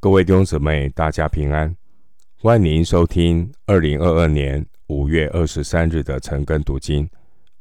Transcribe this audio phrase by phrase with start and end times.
[0.00, 1.76] 各位弟兄姊妹，大家平安！
[2.40, 7.10] 欢迎收听二零二二年五月二十三日的晨更读经，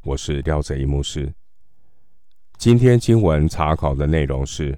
[0.04, 1.34] 我是廖泽一牧师。
[2.56, 4.74] 今天经文查考的内容是《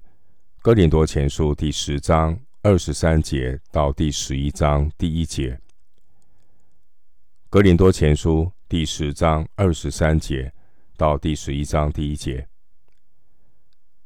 [0.61, 5.49] 哥林多前书》第十章二十三节到第十一章第一节，
[7.49, 10.49] 《哥林多前书》第十章二十三节
[10.95, 12.47] 到第十一章第一节，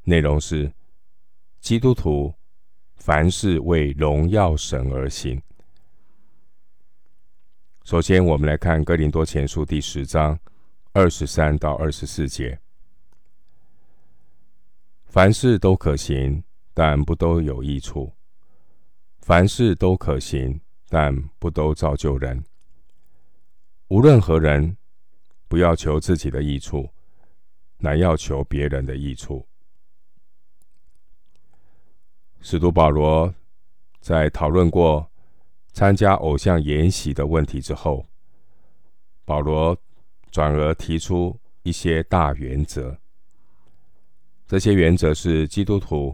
[0.06, 0.74] 内容是
[1.62, 2.34] 基督徒。
[3.06, 5.42] 凡事为荣耀神而行。
[7.84, 10.40] 首先，我们来看《哥林多前书》第十章
[10.94, 12.58] 二十三到二十四节：
[15.04, 16.42] 凡事都可行，
[16.74, 18.10] 但不都有益处；
[19.20, 22.42] 凡事都可行，但不都造就人。
[23.90, 24.78] 无论何人，
[25.50, 26.90] 不要求自己的益处，
[27.80, 29.46] 乃要求别人的益处。
[32.46, 33.34] 使徒保罗
[34.02, 35.10] 在讨论过
[35.72, 38.06] 参加偶像筵席的问题之后，
[39.24, 39.78] 保罗
[40.30, 42.98] 转而提出一些大原则。
[44.46, 46.14] 这些原则是基督徒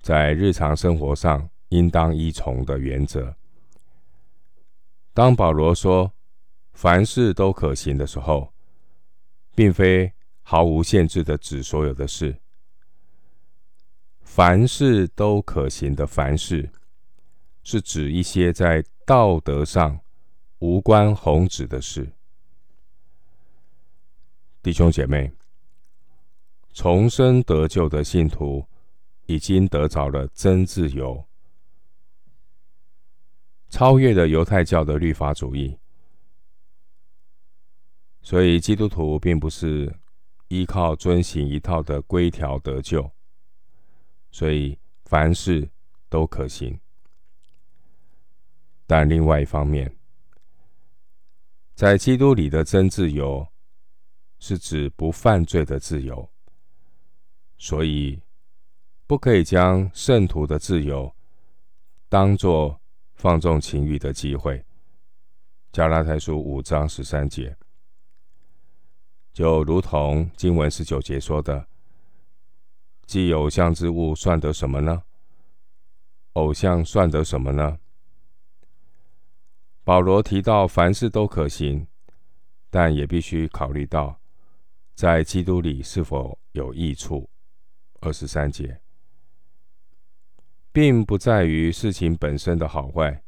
[0.00, 3.34] 在日常生活上应当依从的原则。
[5.12, 6.12] 当保罗说
[6.72, 8.54] 凡事都可行的时候，
[9.56, 10.12] 并非
[10.42, 12.36] 毫无限制的指所有的事。
[14.34, 16.68] 凡事都可行的凡事，
[17.62, 20.00] 是指一些在道德上
[20.58, 22.10] 无关宏旨的事。
[24.60, 25.32] 弟兄姐妹，
[26.72, 28.66] 重生得救的信徒
[29.26, 31.24] 已经得着了真自由，
[33.68, 35.78] 超越了犹太教的律法主义。
[38.20, 39.94] 所以，基督徒并不是
[40.48, 43.13] 依靠遵行一套的规条得救。
[44.34, 45.70] 所以凡事
[46.08, 46.76] 都可行，
[48.84, 49.96] 但另外一方面，
[51.76, 53.46] 在基督里的真自由，
[54.40, 56.28] 是指不犯罪的自由。
[57.58, 58.20] 所以
[59.06, 61.14] 不可以将圣徒的自由
[62.08, 62.80] 当作
[63.14, 64.66] 放纵情欲的机会。
[65.70, 67.56] 加拉太书五章十三节，
[69.32, 71.68] 就如同经文十九节说的。
[73.06, 75.02] 祭偶像之物算得什么呢？
[76.32, 77.78] 偶像算得什么呢？
[79.84, 81.86] 保罗提到凡事都可行，
[82.70, 84.18] 但也必须考虑到
[84.94, 87.28] 在基督里是否有益处。
[88.00, 88.80] 二十三节，
[90.72, 93.22] 并不在于事情本身的好坏，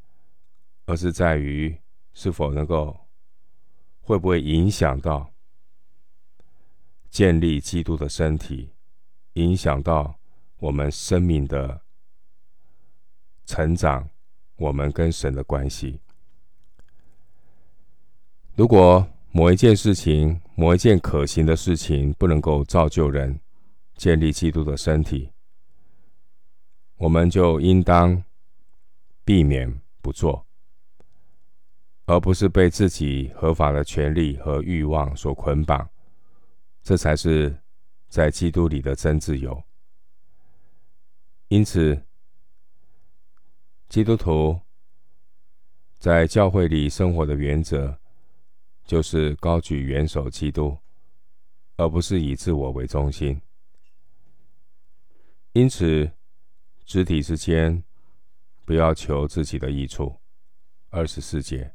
[0.84, 1.80] 而是在于
[2.12, 3.08] 是否能够
[4.00, 5.32] 会不会影响到
[7.08, 8.75] 建立基督的身体。
[9.36, 10.18] 影响到
[10.58, 11.82] 我们生命的
[13.44, 14.08] 成长，
[14.56, 16.00] 我们跟神的关系。
[18.54, 23.38] 如果某一件事情、某一件可行的事情不能够造就人，
[23.96, 25.30] 建立基督的身体，
[26.96, 28.24] 我们就应当
[29.22, 29.70] 避免
[30.00, 30.46] 不做，
[32.06, 35.86] 而不是被自己合法的权利和欲望所捆绑，
[36.82, 37.54] 这才是。
[38.08, 39.62] 在基督里的真自由。
[41.48, 42.02] 因此，
[43.88, 44.60] 基督徒
[45.98, 47.98] 在教会里生活的原则，
[48.84, 50.76] 就是高举元首基督，
[51.76, 53.40] 而不是以自我为中心。
[55.52, 56.10] 因此，
[56.84, 57.82] 肢体之间
[58.64, 60.20] 不要求自己的益处。
[60.90, 61.74] 二十四节，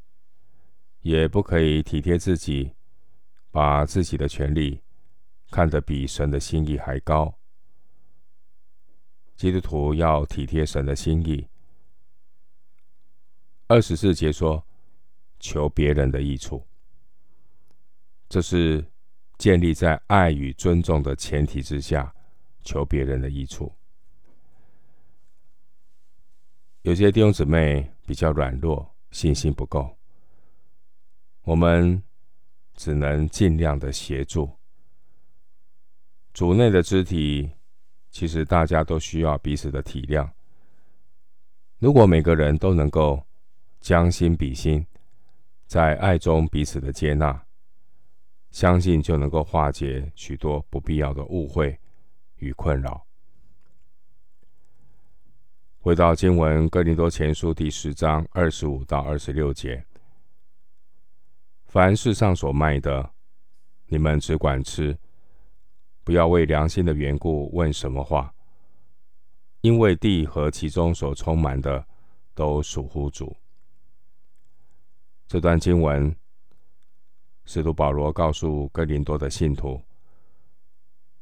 [1.01, 2.73] 也不可以体贴自己，
[3.51, 4.81] 把自己的权利。
[5.51, 7.37] 看得比神的心意还高。
[9.35, 11.47] 基督徒要体贴神的心意。
[13.67, 14.65] 二十四节说，
[15.39, 16.65] 求别人的益处，
[18.29, 18.85] 这是
[19.37, 22.13] 建立在爱与尊重的前提之下，
[22.63, 23.73] 求别人的益处。
[26.83, 29.97] 有些弟兄姊妹比较软弱，信心不够，
[31.43, 32.01] 我们
[32.75, 34.60] 只能尽量的协助。
[36.33, 37.51] 主内的肢体，
[38.09, 40.29] 其实大家都需要彼此的体谅。
[41.79, 43.21] 如果每个人都能够
[43.81, 44.85] 将心比心，
[45.67, 47.43] 在爱中彼此的接纳，
[48.49, 51.77] 相信就能够化解许多不必要的误会
[52.37, 53.05] 与困扰。
[55.79, 59.83] 回到经文，《哥林多前书》第十章二十五到二十六节：
[61.65, 63.11] 凡世上所卖的，
[63.87, 64.97] 你们只管吃。
[66.03, 68.33] 不要为良心的缘故问什么话，
[69.61, 71.85] 因为地和其中所充满的
[72.33, 73.35] 都属乎主。
[75.27, 76.13] 这段经文，
[77.45, 79.81] 使徒保罗告诉哥林多的信徒，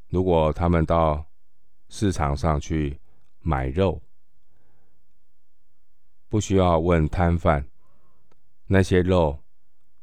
[0.08, 1.26] 如果他们到
[1.90, 3.00] 市场上去
[3.42, 4.02] 买肉，
[6.30, 7.68] 不需要问摊贩
[8.66, 9.38] 那些肉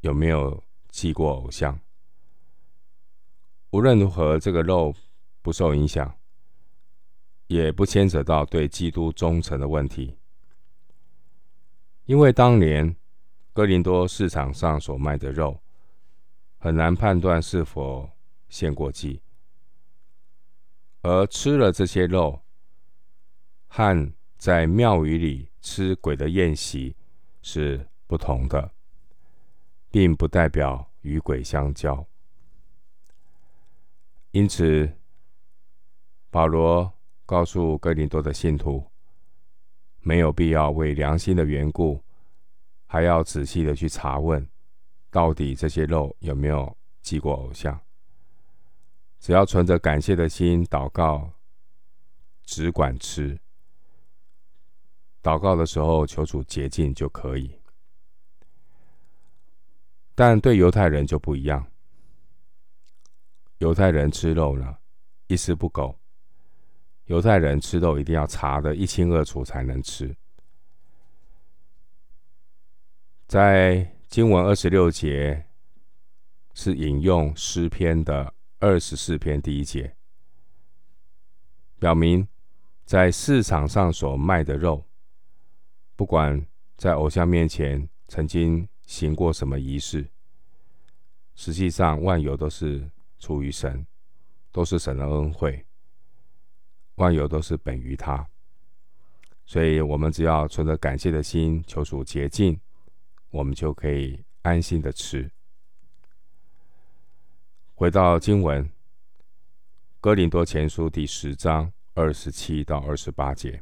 [0.01, 1.77] 有没有祭过偶像。
[3.77, 4.91] 无论如何，这个肉
[5.43, 6.11] 不受影响。
[7.45, 10.17] 也不牵扯到对基督忠诚的问题，
[12.05, 12.95] 因为当年
[13.53, 15.61] 哥林多市场上所卖的肉，
[16.57, 18.09] 很难判断是否
[18.49, 19.21] 献过祭，
[21.03, 22.41] 而吃了这些肉，
[23.67, 26.95] 和在庙宇里吃鬼的宴席
[27.43, 28.71] 是不同的，
[29.91, 32.03] 并不代表与鬼相交。
[34.31, 34.91] 因此，
[36.29, 36.93] 保罗。
[37.27, 38.89] 告诉哥林多的信徒，
[39.99, 42.01] 没有必要为良心的缘故，
[42.85, 44.47] 还要仔细的去查问，
[45.11, 47.77] 到底这些肉有没有祭过偶像。
[49.19, 51.33] 只要存着感谢的心祷告，
[52.45, 53.37] 只管吃。
[55.21, 57.59] 祷告的时候求主洁净就可以。
[60.15, 61.67] 但对犹太人就不一样，
[63.59, 64.77] 犹太人吃肉呢，
[65.27, 65.97] 一丝不苟。
[67.05, 70.15] 犹太人吃肉一定要查得一清二楚才能吃。
[73.27, 75.45] 在经文二十六节
[76.53, 79.95] 是引用诗篇的二十四篇第一节，
[81.79, 82.27] 表明
[82.85, 84.83] 在市场上所卖的肉，
[85.95, 86.45] 不管
[86.75, 90.09] 在偶像面前曾经行过什么仪式，
[91.35, 92.89] 实际上万有都是
[93.19, 93.85] 出于神，
[94.51, 95.65] 都是神的恩惠。
[96.95, 98.27] 万有都是本于他，
[99.45, 102.59] 所以我们只要存着感谢的心，求主洁净，
[103.29, 105.29] 我们就可以安心的吃。
[107.75, 108.65] 回到经文，
[110.01, 113.61] 《哥林多前书》第十章二十七到二十八节：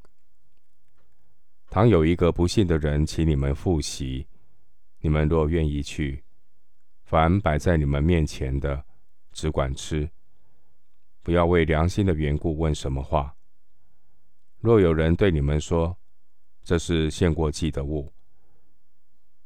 [1.69, 4.25] 倘有一个不信的人请你们复习，
[5.01, 6.23] 你们若愿意去，
[7.03, 8.85] 凡摆在你们面前的，
[9.35, 10.09] 只管吃。
[11.21, 13.35] 不要为良心的缘故问什么话。
[14.59, 15.95] 若有人对你们说，
[16.63, 18.11] 这是献过祭的物，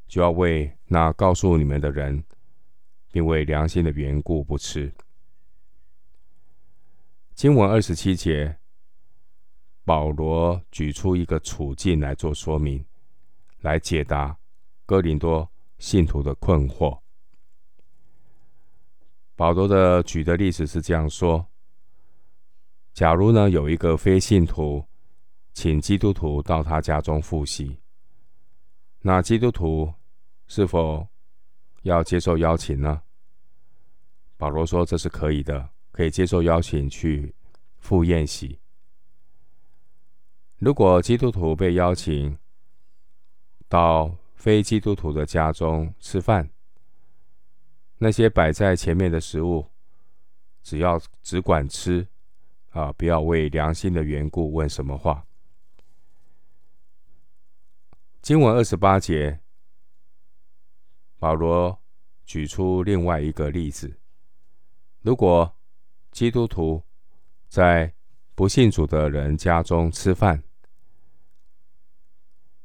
[0.08, 2.24] 就要为那告诉你们的人，
[3.12, 4.94] 并为良心的缘故不吃。
[7.34, 8.58] 经文二十七节，
[9.84, 12.86] 保罗举出一个处境来做说明，
[13.62, 14.38] 来解答
[14.86, 15.50] 哥林多
[15.80, 17.00] 信徒的困惑。
[19.40, 21.48] 保罗的举的例子是这样说。
[22.94, 24.86] 假如呢，有一个非信徒
[25.54, 27.80] 请基督徒到他家中赴席，
[29.00, 29.94] 那基督徒
[30.48, 31.08] 是否
[31.84, 33.02] 要接受邀请呢？
[34.36, 37.34] 保罗说这是可以的，可以接受邀请去
[37.78, 38.60] 赴宴席。
[40.58, 42.38] 如果基督徒被邀请
[43.70, 46.50] 到非基督徒的家中吃饭，
[48.00, 49.68] 那些摆在前面的食物，
[50.64, 52.08] 只要只管吃。
[52.72, 52.94] 啊！
[52.94, 55.26] 不要为良心的缘故问什么话。
[58.22, 59.40] 经文二十八节，
[61.18, 61.82] 保罗
[62.26, 64.00] 举出另外一个例子：
[65.02, 65.52] 如果
[66.12, 66.84] 基督徒
[67.48, 67.92] 在
[68.36, 70.44] 不信主的人家中吃饭，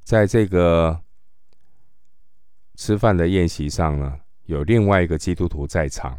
[0.02, 1.02] 在这个
[2.74, 6.18] 吃饭的宴席上呢，有另外一个基督徒在场，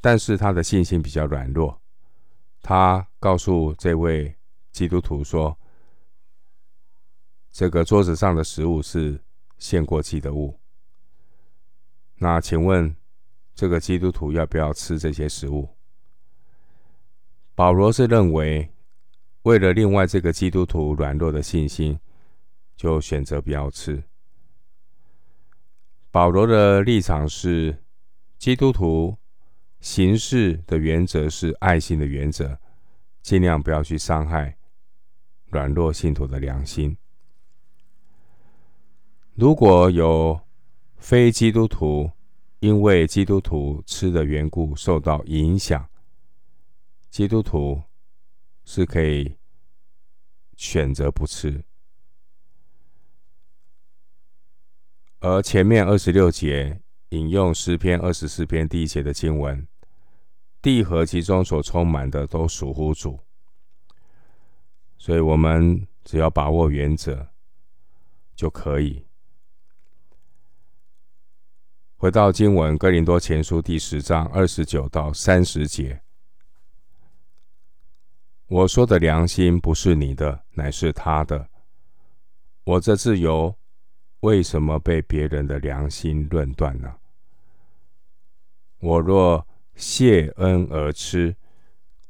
[0.00, 1.80] 但是他的信心比较软弱。
[2.62, 4.34] 他告诉这位
[4.72, 5.58] 基督徒说
[7.50, 9.22] ：“这个桌子上的食物是
[9.58, 10.58] 献过祭的物。
[12.16, 12.94] 那请问，
[13.54, 15.68] 这个基督徒要不要吃这些食物？”
[17.54, 18.70] 保罗是认为，
[19.42, 21.98] 为了另外这个基督徒软弱的信心，
[22.76, 24.02] 就选择不要吃。
[26.10, 27.82] 保罗的立场是，
[28.38, 29.16] 基督徒。
[29.80, 32.58] 行事的原则是爱心的原则，
[33.22, 34.58] 尽量不要去伤害
[35.50, 36.96] 软弱信徒的良心。
[39.34, 40.40] 如果有
[40.96, 42.10] 非基督徒
[42.58, 45.88] 因为基督徒吃的缘故受到影响，
[47.08, 47.80] 基督徒
[48.64, 49.36] 是可以
[50.56, 51.64] 选择不吃。
[55.20, 56.80] 而前面二十六节。
[57.10, 59.66] 引用诗篇二十四篇第一节的经文
[60.60, 63.18] ：“地和其中所充满的都属乎主。”
[64.98, 67.26] 所以我们只要把握原则
[68.36, 69.06] 就可以。
[71.96, 76.02] 回到经文，《哥林多前书》第十章二十九到三十节。
[78.48, 81.48] 我说的良心不是你的，乃是他的。
[82.64, 83.56] 我这自由
[84.20, 86.96] 为什么被别人的良心论断呢？
[88.80, 91.36] 我若谢恩而吃，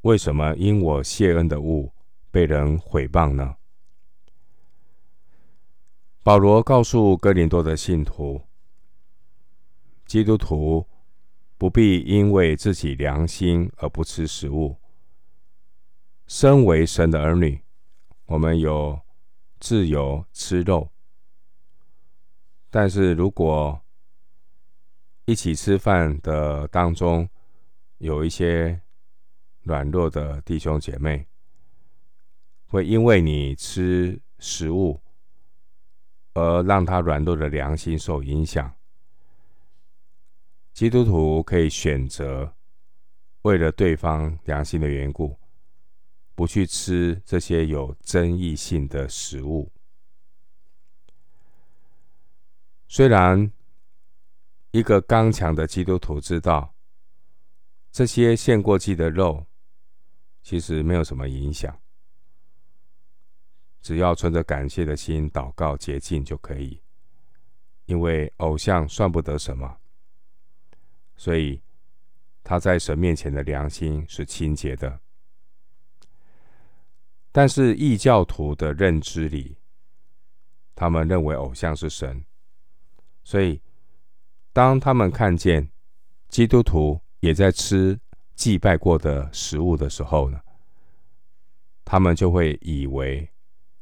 [0.02, 1.92] 为什么因我谢恩的物
[2.30, 3.56] 被人毁谤呢？
[6.22, 8.42] 保罗告诉哥林多的信徒，
[10.06, 10.86] 基督徒
[11.56, 14.76] 不必因为自己良心而不吃食物。
[16.26, 17.62] 身为神的儿女，
[18.26, 19.00] 我们有
[19.58, 20.90] 自由吃肉。
[22.70, 23.80] 但是如果
[25.24, 27.28] 一起吃饭的当中
[27.98, 28.80] 有一些
[29.62, 31.26] 软弱的弟兄姐妹，
[32.66, 35.00] 会因为你吃食物
[36.34, 38.74] 而让他软弱的良心受影响，
[40.72, 42.54] 基督徒可以选择
[43.42, 45.38] 为了对方良心的缘故。
[46.34, 49.72] 不去吃这些有争议性的食物。
[52.88, 53.52] 虽然
[54.70, 56.74] 一个刚强的基督徒知道
[57.92, 59.46] 这些献过祭的肉
[60.42, 61.78] 其实没有什么影响，
[63.82, 66.80] 只要存着感谢的心祷告洁净就可以，
[67.84, 69.78] 因为偶像算不得什么，
[71.14, 71.60] 所以
[72.42, 74.98] 他在神面前的良心是清洁的。
[77.30, 79.58] 但是异教徒的认知里，
[80.74, 82.24] 他们认为偶像是神，
[83.28, 83.60] 所以
[84.54, 85.68] 当他们看见
[86.30, 88.00] 基督徒也在吃
[88.34, 90.40] 祭拜过的食物的时候呢，
[91.84, 93.28] 他们就会以为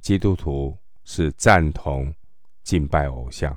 [0.00, 2.12] 基督徒是赞同
[2.64, 3.56] 敬拜偶像，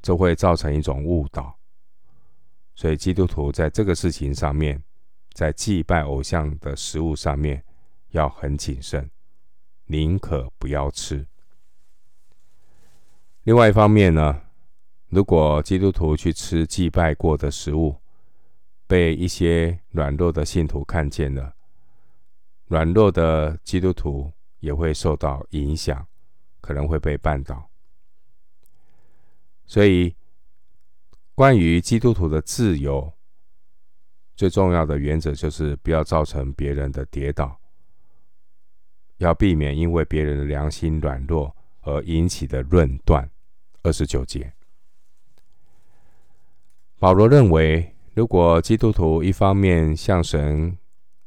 [0.00, 1.52] 这会造成一种误导。
[2.76, 4.80] 所以基督徒在这个事情上面，
[5.32, 7.60] 在祭拜偶像的食物上面。
[8.12, 9.10] 要很谨慎，
[9.86, 11.26] 宁可不要吃。
[13.48, 14.42] 另外一方面呢，
[15.08, 17.96] 如果基督徒去吃祭拜过的食物，
[18.86, 21.54] 被一些软弱的信徒看见了，
[22.66, 26.06] 软弱的基督徒也会受到影响，
[26.60, 27.70] 可能会被绊倒。
[29.64, 30.14] 所以，
[31.34, 33.10] 关于基督徒的自由，
[34.36, 37.58] 最重要的原则就是不要造成别人的跌倒。
[39.16, 43.26] 要避免因为别人的良心软弱而引起的论断。
[43.88, 44.52] 二十九节，
[46.98, 50.76] 保罗认为，如果基督徒一方面向神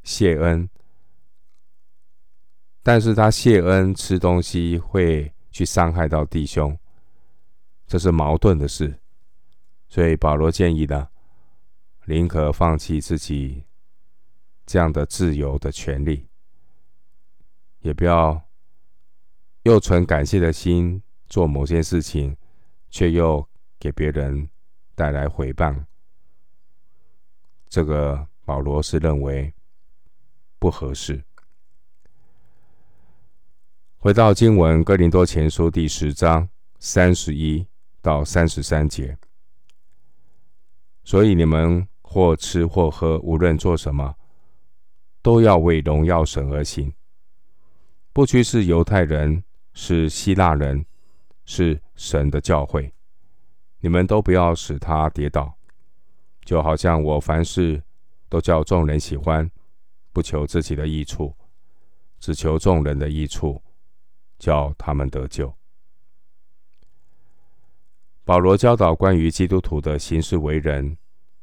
[0.03, 0.69] 谢恩，
[2.83, 6.77] 但是他谢恩吃东西会去伤害到弟兄，
[7.87, 8.99] 这是矛盾的事。
[9.89, 11.07] 所以保罗建议呢，
[12.05, 13.63] 宁可放弃自己
[14.67, 16.27] 这样的自由的权利。
[17.79, 18.39] 也不要
[19.63, 22.37] 又存感谢的心做某件事情，
[22.91, 23.47] 却又
[23.79, 24.47] 给别人
[24.93, 25.83] 带来毁谤。
[27.67, 29.51] 这个保罗是认为
[30.59, 31.23] 不合适。
[33.97, 37.65] 回到经文，《哥林多前书》第十章三十一
[38.01, 39.17] 到三十三节。
[41.03, 44.15] 所以你们或吃或喝，无论做什么，
[45.21, 46.93] 都要为荣耀神而行。
[48.11, 49.43] 不拘是犹太人，
[49.73, 50.85] 是希腊人，
[51.53, 52.89] 是神的教诲，
[53.81, 55.53] 你们都不要使他跌倒。
[56.45, 57.83] 就好像我凡事
[58.29, 59.51] 都叫众人喜欢，
[60.13, 61.35] 不求自己的益处，
[62.21, 63.61] 只求众人的益处，
[64.39, 65.53] 叫他们得救。
[68.23, 70.97] 保罗教导关于基督徒的行事为人，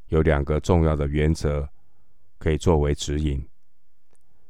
[0.06, 1.68] 有两个重要的原则，
[2.38, 3.46] 可以作为指引。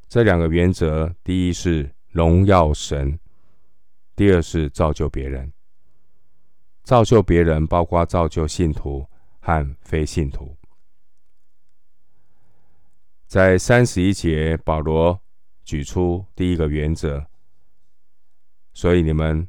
[0.09, 1.93] 这两个原则，第一是。
[2.11, 3.21] 荣耀神。
[4.19, 5.53] 第二是造就别人，
[6.83, 9.09] 造就别人包括造就信徒
[9.39, 10.57] 和非信徒。
[13.29, 15.21] 在三十一节，保罗
[15.63, 17.25] 举出第一个原则，
[18.75, 19.47] 所以你们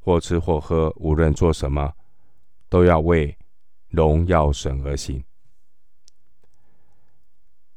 [0.00, 1.92] 或吃或喝，无论做什么，
[2.70, 3.36] 都要为
[3.88, 5.22] 荣耀神而行。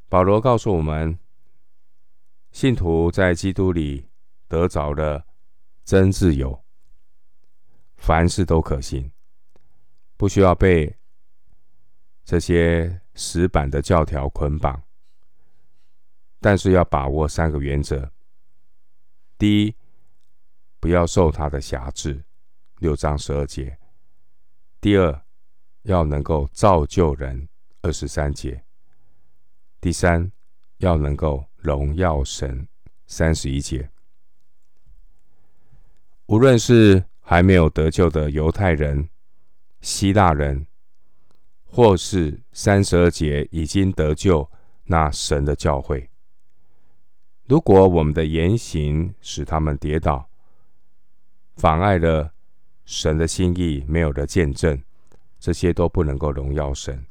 [0.07, 1.19] 保罗告诉我们，
[2.53, 4.05] 信徒在基督里。
[4.47, 5.27] 得着了
[5.89, 6.63] 真自由，
[7.97, 9.11] 凡事都可行，
[10.17, 10.95] 不需要被
[12.23, 14.83] 这些死板的教条捆绑。
[16.39, 18.11] 但是要把握三个原则：
[19.39, 19.75] 第一，
[20.79, 22.23] 不要受他的辖制，
[22.77, 23.75] 六章十二节；
[24.79, 25.25] 第二，
[25.81, 27.49] 要能够造就人，
[27.81, 28.61] 二十三节；
[29.81, 30.31] 第三，
[30.77, 32.67] 要能够荣耀神，
[33.07, 33.89] 三十一节。
[36.29, 39.09] 无论是还没有得救的犹太人、
[39.81, 40.67] 希腊人，
[41.65, 44.47] 或是三十二节已经得救
[44.83, 46.07] 那神的教会，
[47.47, 50.29] 如果我们的言行使他们跌倒，
[51.55, 52.31] 妨碍了
[52.85, 54.79] 神的心意，没有了见证，
[55.39, 57.07] 这些都不能够荣耀神。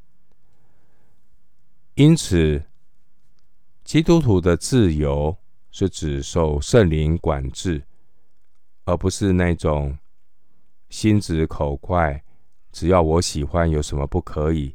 [1.94, 2.62] 因此，
[3.82, 5.36] 基督徒的自由
[5.72, 7.82] 是指受圣灵管制，
[8.88, 9.98] 而不是那种
[10.88, 12.24] 心直口快。
[12.72, 14.74] 只要我喜欢，有什么不可以？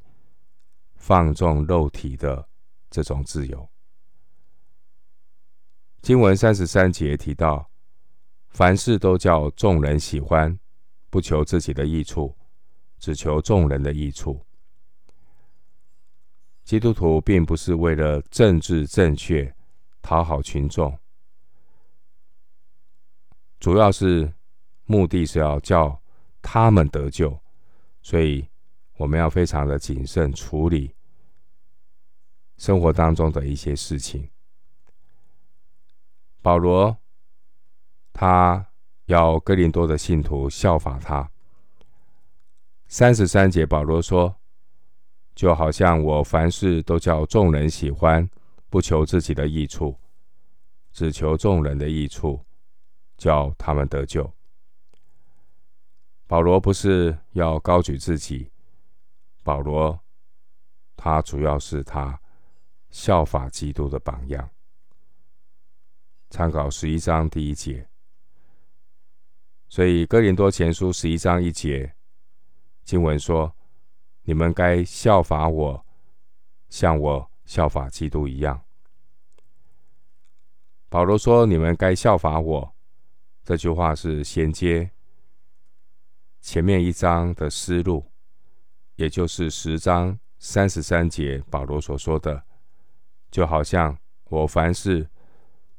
[0.93, 2.48] 放纵肉体的
[2.91, 3.67] 这种自由。
[6.03, 7.67] 经文三十三节提到，
[8.50, 10.60] 凡事都叫众人喜欢，
[11.10, 12.38] 不求自己的益处，
[13.00, 14.46] 只求众人的益处。
[16.63, 19.51] 基督徒并不是为了政治正确、
[20.03, 20.96] 讨好群众，
[23.63, 24.29] 主要是
[24.84, 25.98] 目的是要叫
[26.41, 27.39] 他们得救。
[28.01, 28.46] 所以，
[28.98, 30.93] 我们要非常的谨慎处理
[32.58, 34.29] 生活当中的一些事情。
[36.41, 36.98] 保罗
[38.12, 38.67] 他
[39.05, 41.32] 要哥林多的信徒效法他。
[42.89, 44.36] 三十三节，保罗说
[45.34, 48.29] ：“就好像我凡事都叫众人喜欢，
[48.70, 49.98] 不求自己的益处，
[50.91, 52.46] 只求众人的益处，
[53.17, 54.32] 叫他们得救。”
[56.25, 58.51] 保罗不是要高举自己，
[59.43, 60.00] 保罗
[60.96, 62.20] 他主要是他
[62.89, 64.50] 效法基督的榜样。
[66.32, 67.88] 参考十一章第一节，
[69.70, 71.94] 所以哥林多前书十一章一节
[72.83, 73.55] 经文说
[74.24, 75.85] ：“你们该效法我，
[76.70, 78.64] 像我效法基督一样。”
[80.90, 82.73] 保罗说：“你们该效法我。”
[83.44, 84.90] 这句话是衔接。
[86.40, 88.06] 前面一章的思路，
[88.96, 92.44] 也就是十章三十三节保罗所说的，
[93.32, 95.10] 就好像我凡事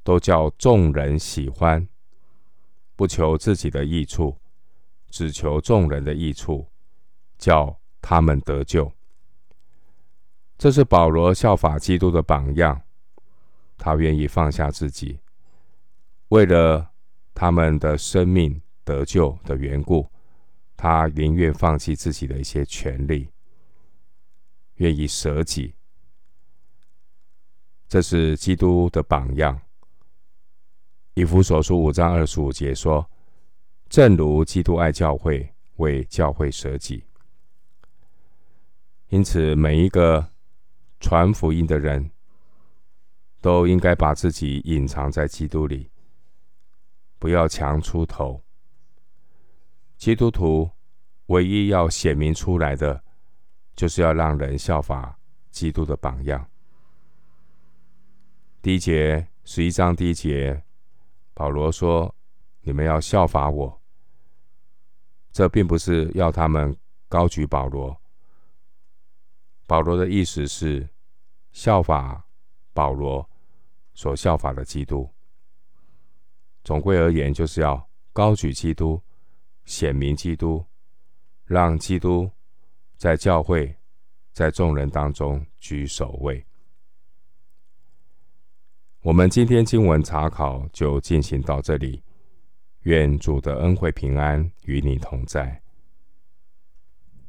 [0.03, 1.87] 都叫众人喜欢，
[2.97, 4.39] 不求自己的益处，
[5.09, 6.71] 只求众人的益处，
[7.39, 8.93] 叫他们得救。
[10.57, 12.83] 这是保罗效法基督的榜样，
[13.77, 15.21] 他愿意放下自己，
[16.29, 16.93] 为了
[17.35, 20.07] 他们的生命得救的缘故。
[20.77, 23.29] 他宁愿放弃自己的一些权利，
[24.77, 25.75] 愿意舍己。
[27.89, 29.61] 这是基督的榜样。
[31.15, 33.09] 以弗所书五章二十五节说
[33.89, 37.05] ：“正如基督爱教会，为教会舍己。”
[39.09, 40.29] 因此，每一个
[40.99, 42.11] 传福音的人
[43.41, 45.89] 都应该把自己隐藏在基督里，
[47.25, 48.45] 不要强出头。
[49.97, 50.71] 基督徒
[51.29, 53.03] 唯一要显明出来的，
[53.75, 55.19] 就是要让人效法
[55.51, 56.47] 基督的榜样。
[58.61, 60.63] 第一节，十一章第一节，
[61.33, 62.15] 保罗说
[62.61, 63.81] ：“你们要效法我。”
[65.33, 66.77] 这并不是要他们
[67.09, 67.99] 高举保罗。
[69.67, 70.87] 保罗的意思是
[71.53, 72.23] 效法
[72.75, 73.27] 保罗
[73.95, 75.14] 所效法的基督。
[76.65, 79.01] 总归而言，就是要高举基督。
[79.67, 80.63] 显明基督，
[81.47, 82.31] 让基督
[82.99, 83.75] 在教会、
[84.31, 86.45] 在众人当中居首位。
[89.01, 92.03] 我们今天经文查考就进行到这里，
[92.81, 95.64] 愿主的恩惠平安与你同在。